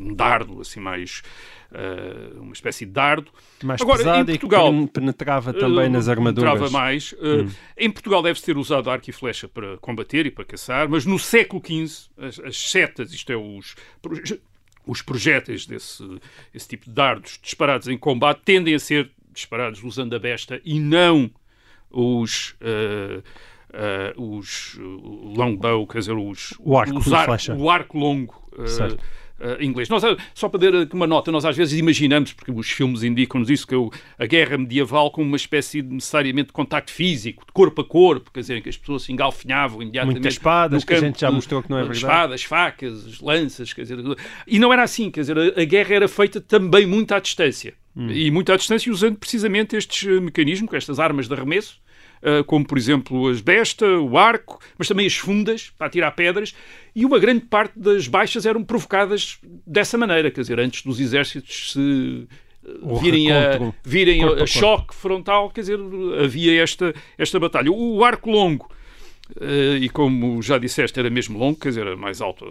[0.02, 1.22] um, dardo assim mais
[1.72, 3.32] uh, uma espécie de dardo.
[3.64, 6.54] Mais Agora, pesado em Portugal, e penetrava também uh, nas armaduras.
[6.54, 7.12] Penetrava mais.
[7.14, 7.50] Uh, hum.
[7.78, 11.20] Em Portugal deve-se ter usado arco e flecha para combater e para caçar, mas no
[11.20, 13.76] século XV as, as setas, isto é, os,
[14.86, 16.04] os projéteis desse
[16.54, 20.80] esse tipo de dardos disparados em combate tendem a ser disparados usando a besta e
[20.80, 21.32] não
[21.90, 22.56] os...
[22.62, 23.24] Uh,
[23.72, 28.36] uh, os longbow, quer dizer, os, o arco, os ar, o arco longo.
[28.54, 28.98] Uh,
[29.42, 29.90] uh, inglês.
[29.90, 33.50] Nós, eh, só para dar uma nota, nós às vezes imaginamos, porque os filmes indicam-nos
[33.50, 33.76] isso, que
[34.18, 38.32] a guerra medieval como uma espécie de necessariamente de contacto físico, de corpo a corpo,
[38.32, 40.16] quer dizer, em que as pessoas se engalfinhavam imediatamente.
[40.16, 41.98] Muitas espadas, que a gente já mostrou que não é verdade.
[41.98, 43.98] Espadas, facas, lanças, quer dizer.
[44.48, 47.74] E não era assim, quer dizer, a, a guerra era feita também muito à distância.
[47.96, 48.10] Hum.
[48.10, 51.80] E muito à distância usando precisamente estes eh, mecanismos, estas armas de arremesso,
[52.46, 56.56] como por exemplo as besta, o arco, mas também as fundas para atirar pedras,
[56.96, 61.74] e uma grande parte das baixas eram provocadas dessa maneira, quer dizer, antes dos exércitos
[61.74, 62.28] se
[62.66, 65.80] ah, virem, a, virem a, a choque frontal, quer dizer,
[66.24, 67.72] havia esta, esta batalha.
[67.72, 68.70] O arco longo,
[69.80, 72.46] e como já disseste, era mesmo longo, quer dizer, era mais alto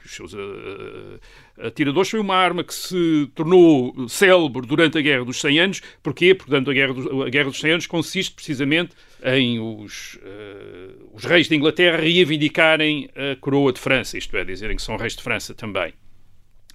[0.00, 1.20] que os seus uh,
[1.58, 5.82] atiradores, foi uma arma que se tornou célebre durante a Guerra dos 100 Anos.
[6.02, 6.34] Porquê?
[6.34, 11.24] Portanto, a Guerra dos, a Guerra dos 100 Anos consiste precisamente em os, uh, os
[11.24, 15.22] reis de Inglaterra reivindicarem a coroa de França, isto é, dizerem que são reis de
[15.22, 15.92] França também.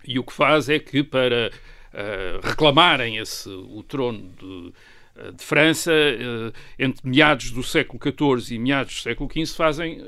[0.07, 1.51] E o que faz é que, para
[1.93, 4.71] uh, reclamarem esse, o trono de, eh,
[5.37, 10.01] de França, uh, entre meados do século XIV e meados do século XV, fazem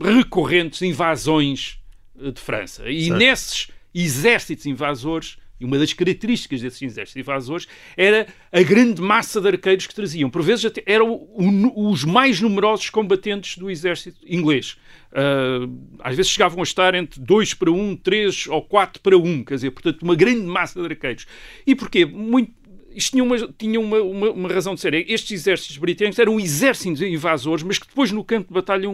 [0.00, 1.78] recorrentes invasões
[2.14, 2.88] de França.
[2.88, 3.18] E certo.
[3.18, 9.48] nesses exércitos invasores e uma das características desses exércitos invasores era a grande massa de
[9.48, 10.28] arqueiros que traziam.
[10.28, 11.26] Por vezes até eram
[11.74, 14.76] os mais numerosos combatentes do exército inglês.
[15.12, 19.16] Uh, às vezes chegavam a estar entre 2 para 1, um, 3 ou 4 para
[19.16, 21.26] 1, um, quer dizer, portanto, uma grande massa de arqueiros.
[21.66, 22.04] E porquê?
[22.04, 22.52] Muito,
[22.96, 24.94] isto tinha, uma, tinha uma, uma, uma, razão de ser.
[24.94, 28.88] Estes exércitos britânicos eram exércitos invasores, mas que depois no campo de batalha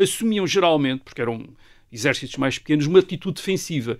[0.00, 1.46] assumiam geralmente, porque eram
[1.92, 3.98] exércitos mais pequenos, uma atitude defensiva.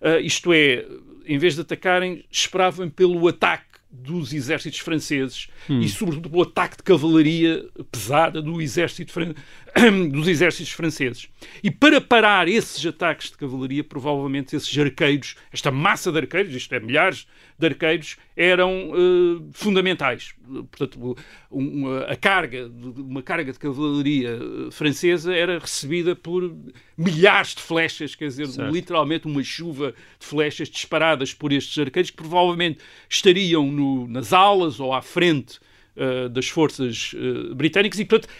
[0.00, 0.86] Uh, isto é,
[1.26, 5.80] em vez de atacarem, esperavam pelo ataque dos exércitos franceses hum.
[5.80, 9.34] e, sobretudo, pelo ataque de cavalaria pesada do exército fran...
[10.12, 11.28] dos exércitos franceses.
[11.62, 16.74] E para parar esses ataques de cavalaria, provavelmente esses arqueiros, esta massa de arqueiros, isto
[16.74, 17.26] é, milhares
[17.58, 20.34] de arqueiros, eram uh, fundamentais.
[20.70, 21.16] Portanto,
[21.50, 26.54] uma, a carga, uma carga de cavalaria eh, francesa era recebida por
[26.96, 28.72] milhares de flechas, quer dizer, certo.
[28.72, 32.78] literalmente uma chuva de flechas disparadas por estes arqueiros que provavelmente
[33.10, 35.58] estariam no, nas alas ou à frente
[35.96, 38.32] uh, das forças uh, britânicas e, portanto,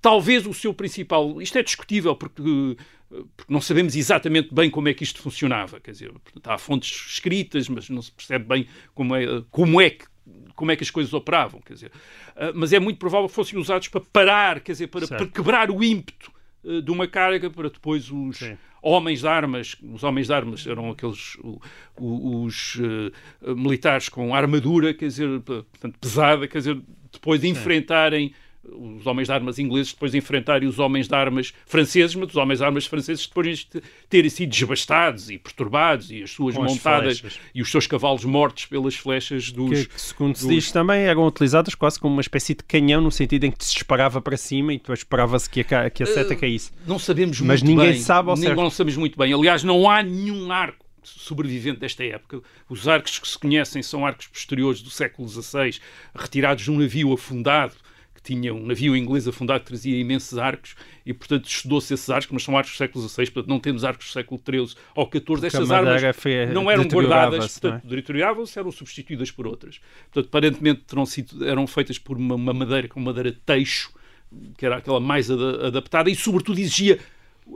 [0.00, 1.40] talvez o seu principal.
[1.40, 2.76] Isto é discutível porque,
[3.10, 5.80] porque, não sabemos exatamente bem como é que isto funcionava.
[5.80, 6.12] Quer dizer,
[6.44, 10.08] há fontes escritas, mas não se percebe bem como é, como é que
[10.54, 11.90] como é que as coisas operavam, quer dizer,
[12.36, 15.70] uh, mas é muito provável que fossem usados para parar, quer dizer, para, para quebrar
[15.70, 16.30] o ímpeto
[16.62, 18.56] uh, de uma carga para depois os Sim.
[18.82, 21.36] homens de armas, os homens de armas eram aqueles
[21.96, 29.06] os uh, militares com armadura, quer dizer, portanto pesada, quer dizer, depois de enfrentarem os
[29.06, 32.64] homens de armas ingleses depois enfrentarem os homens de armas franceses, mas os homens de
[32.64, 37.40] armas franceses depois de terem sido desbastados e perturbados e as suas Com montadas as
[37.54, 39.86] e os seus cavalos mortos pelas flechas dos...
[39.86, 40.42] Que, segundo dos...
[40.42, 43.64] se diz também, eram utilizadas quase como uma espécie de canhão no sentido em que
[43.64, 46.70] se disparava para cima e depois esperava-se que a, que a seta uh, caísse.
[46.86, 48.02] Não sabemos mas muito ninguém bem.
[48.02, 48.56] sabe ao certo.
[48.56, 49.32] Não sabemos muito bem.
[49.32, 52.42] Aliás, não há nenhum arco sobrevivente desta época.
[52.68, 55.80] Os arcos que se conhecem são arcos posteriores do século XVI,
[56.14, 57.72] retirados de um navio afundado
[58.22, 62.28] que tinha um navio inglês afundado que trazia imensos arcos e, portanto, estudou-se esses arcos,
[62.30, 65.46] mas são arcos do século XVI, portanto, não temos arcos do século XIII ou XIV.
[65.46, 66.02] Estas armas
[66.52, 67.96] não eram guardadas, portanto, é?
[67.96, 69.80] deterioravam-se, eram substituídas por outras.
[70.12, 73.92] Portanto, aparentemente terão sido, eram feitas por uma, uma madeira com madeira teixo,
[74.56, 76.98] que era aquela mais ad adaptada e, sobretudo, exigia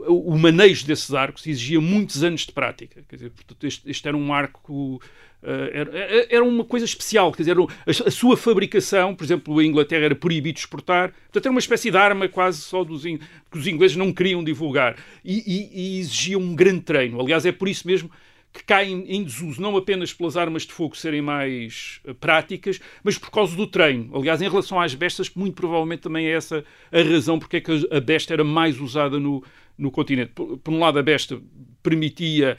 [0.07, 3.03] o manejo desses arcos exigia muitos anos de prática.
[3.07, 5.01] Quer dizer, portanto, este, este era um arco
[5.45, 9.63] eh, era, era, uma coisa especial, quer dizer, a, a, sua fabricação, por exemplo, a
[9.63, 13.19] Inglaterra era proibido exportar, portanto era uma espécie de arma quase só dos que
[13.57, 17.21] os ingleses não queriam divulgar e, e, e exigia um grande treino.
[17.21, 18.09] Aliás, é por isso mesmo
[18.51, 23.17] que caem em desuso não apenas pelas armas de fogo serem mais uh, práticas, mas
[23.17, 24.17] por causa do treino.
[24.17, 27.87] Aliás, em relação às bestas, muito provavelmente também é essa a razão porque é que
[27.91, 29.43] a besta era mais usada no,
[29.77, 30.31] no continente.
[30.33, 31.39] Por, por um lado, a besta
[31.81, 32.57] permitia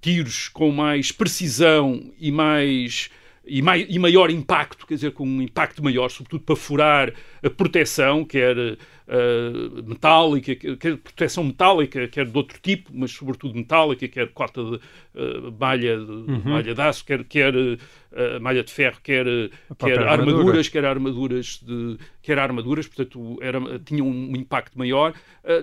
[0.00, 3.10] tiros com mais precisão e mais
[3.44, 7.12] e, mai, e, maior impacto, quer dizer, com um impacto maior, sobretudo para furar
[7.42, 8.76] a proteção, quer
[9.10, 14.76] uh, metálica, quer proteção metálica, quer de outro tipo, mas sobretudo metálica, quer cota de
[14.76, 16.42] uh, malha, de, uhum.
[16.44, 17.78] malha de aço, quer, quer uh,
[18.40, 19.26] malha de ferro, quer,
[19.78, 25.14] quer armaduras, quer armaduras de quer armaduras, portanto era, tinha um impacto maior,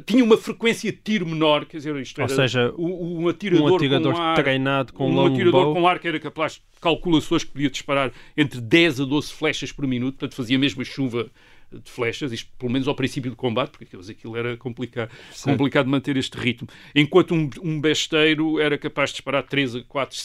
[0.06, 3.72] tinha uma frequência de tiro menor, quer dizer, isto Ou era seja, um, um atirador,
[3.72, 7.52] um atirador com ar, treinado com um atirador com ar que era capaz calculações que
[7.52, 11.30] podia disparar entre 10 a 12 flechas por minuto, portanto fazia mesmo a chuva
[11.72, 15.12] de flechas, isto pelo menos ao princípio do combate, porque aquilo era complicado,
[15.44, 16.68] complicado manter este ritmo.
[16.96, 20.18] Enquanto um, um besteiro era capaz de disparar 3 a 4,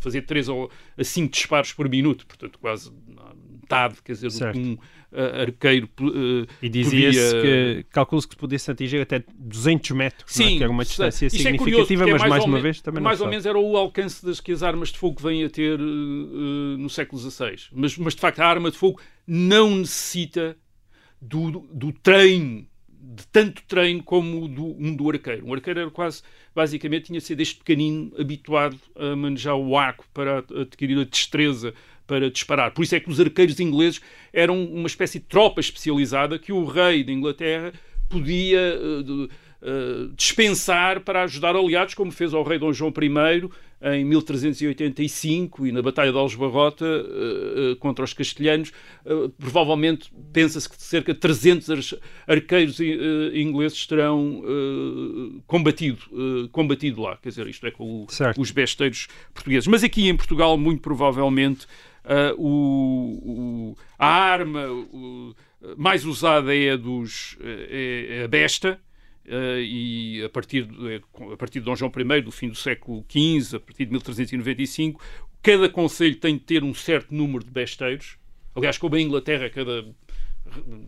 [0.00, 2.90] fazer 3 a 5 disparos por minuto, portanto quase
[3.66, 4.58] metade, quer dizer, certo.
[4.58, 7.42] um uh, arqueiro uh, E dizia-se podia...
[7.42, 10.58] que calcula-se que pudesse atingir até 200 metros, Sim, é?
[10.58, 13.20] que era uma distância Isto significativa, é curioso, mas mais, mais uma vez também Mais
[13.20, 15.84] ou menos era o alcance das que as armas de fogo vêm a ter uh,
[15.84, 17.56] no século XVI.
[17.72, 20.56] Mas, mas de facto a arma de fogo não necessita
[21.20, 22.66] do, do treino
[23.14, 25.46] de tanto treino como do, um do arqueiro.
[25.46, 26.22] Um arqueiro era quase,
[26.54, 31.72] basicamente, tinha sido desde pequenino habituado a manejar o arco para adquirir a destreza
[32.06, 32.72] para disparar.
[32.72, 34.00] Por isso é que os arqueiros ingleses
[34.32, 37.72] eram uma espécie de tropa especializada que o rei da Inglaterra
[38.08, 39.28] podia uh, uh,
[40.16, 43.48] dispensar para ajudar aliados, como fez ao rei Dom João I
[43.82, 48.72] em 1385 e na Batalha de Aljubarrota uh, contra os castelhanos.
[49.38, 51.94] provavelmente pensa-se que cerca de 300
[52.26, 52.80] arqueiros
[53.34, 54.42] ingleses terão
[55.46, 55.98] combatido,
[56.50, 57.18] combatido lá.
[57.18, 58.06] Quer dizer, isto é com o,
[58.38, 59.66] os besteiros portugueses.
[59.66, 61.66] Mas aqui em Portugal, muito provavelmente,
[62.06, 65.34] Uh, o, o, a arma o,
[65.76, 68.80] mais usada é a, dos, é, é a besta,
[69.26, 71.02] uh, e a partir, de,
[71.32, 75.02] a partir de Dom João I, do fim do século XV, a partir de 1395,
[75.42, 78.16] cada conselho tem de ter um certo número de besteiros.
[78.54, 79.84] Aliás, como a Inglaterra, cada,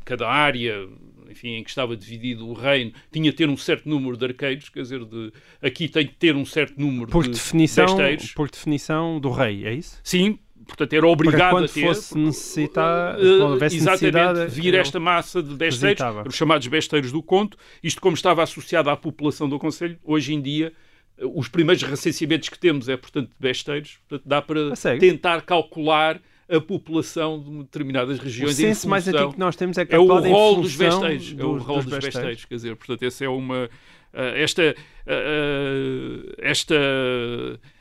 [0.04, 0.88] cada área
[1.30, 4.68] enfim, em que estava dividido o reino, tinha de ter um certo número de arqueiros,
[4.68, 8.32] quer dizer, de, aqui tem de ter um certo número por de definição, besteiros.
[8.32, 10.00] Por definição do rei, é isso?
[10.02, 10.38] Sim,
[10.68, 16.00] portanto era obrigado a ter fosse necessitar, uh, houvesse exatamente vir esta massa de besteiros,
[16.26, 20.40] os chamados besteiros do conto, isto como estava associado à população do Conselho, hoje em
[20.40, 20.72] dia
[21.18, 26.20] uh, os primeiros recenseamentos que temos é, portanto, de besteiros, portanto dá para tentar calcular
[26.48, 29.98] a população de determinadas O regiões em senso mais antigo que nós temos é é
[29.98, 31.34] o rol dos besteiros.
[31.36, 32.04] É o rol dos dos besteiros.
[32.04, 32.44] besteiros.
[32.46, 33.68] Quer dizer, portanto, essa é uma.
[34.14, 34.62] eh, esta.
[34.62, 34.74] eh,
[35.06, 36.74] eh, esta.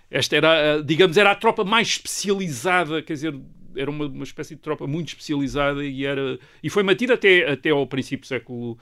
[0.09, 3.35] Esta era, a- digamos, era a tropa mais especializada, quer dizer,
[3.75, 7.69] era uma, uma espécie de tropa muito especializada e era e foi mantida até, até
[7.69, 8.77] ao princípio do século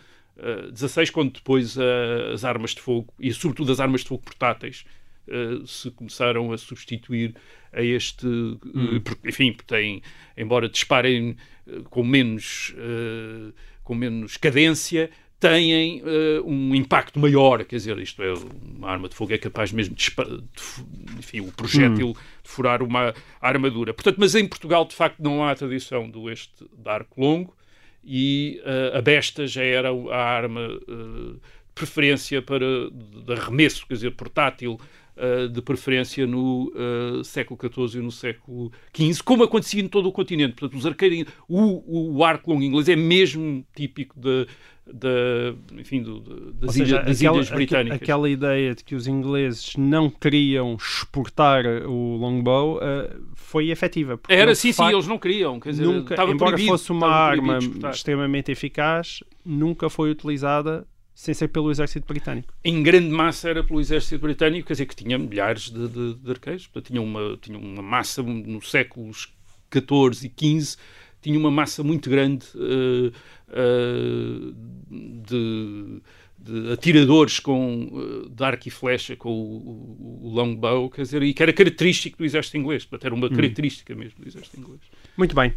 [0.76, 4.86] XVI, quando depois eh, as armas de fogo, e sobretudo as armas de fogo portáteis,
[5.28, 7.34] eh, se começaram a substituir
[7.74, 10.02] a este, eh, porque, enfim, tem,
[10.38, 11.36] embora disparem
[11.68, 13.52] eh, com menos, eh,
[13.84, 15.10] com menos cadência,
[15.40, 18.34] têm eh, um impacto maior, quer dizer, isto é,
[18.78, 22.14] uma arma de fogo é capaz mesmo de, de enfim, o projétil
[22.44, 23.94] de furar uma armadura.
[23.94, 27.56] Portanto, mas em Portugal, de facto, não há a tradição do este de arco longo
[28.04, 30.94] e eh, a besta já era a arma eh,
[31.34, 34.80] de preferência para de arremesso, quer dizer, portátil,
[35.18, 40.08] eh, de preferência no eh, século XIV e no século XV, como acontecia em todo
[40.10, 40.54] o continente.
[40.56, 44.46] Portanto, os arqueiros, o, o arco longo inglês é mesmo típico de,
[44.86, 48.02] de, enfim, do- de- das, seja, ilhas, das aquela, ilhas britânicas.
[48.02, 54.20] aquela ideia de que os ingleses não queriam exportar o longbow eh, foi efetiva.
[54.28, 55.60] Era sim, sim, facto, eles não queriam.
[55.60, 57.60] Quer dizer, nunca, embora proibido, fosse uma arma
[57.92, 60.86] extremamente eficaz, nunca foi utilizada
[61.16, 62.54] sem ser pelo exército britânico.
[62.64, 66.30] em grande massa era pelo exército britânico, quer dizer que tinha milhares de, de, de
[66.30, 69.34] arqueiros, portanto, tinha uma, tinha uma massa nos séculos
[69.72, 70.78] XIV e XV,
[71.22, 73.12] tinha uma massa muito grande eh,
[73.50, 74.54] eh,
[74.92, 76.02] de,
[76.38, 81.24] de atiradores com, eh, de arco e flecha com o, o, o longbow, quer dizer,
[81.24, 84.82] e que era característico do exército inglês, portanto, era uma característica mesmo do exército inglês.
[85.18, 85.54] Muito bem.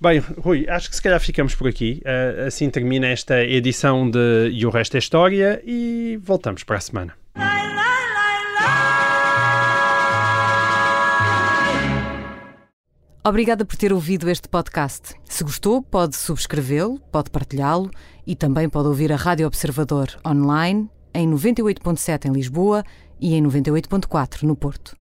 [0.00, 2.00] Bem, Rui, acho que se calhar ficamos por aqui.
[2.04, 6.80] Eh, assim termina esta edição de E o Resto é História e voltamos para a
[6.80, 7.14] semana.
[13.26, 15.14] Obrigada por ter ouvido este podcast.
[15.24, 17.90] Se gostou, pode subscrevê-lo, pode partilhá-lo
[18.24, 22.84] e também pode ouvir a Rádio Observador online em 98.7 em Lisboa
[23.20, 24.96] e em 98.4 no Porto.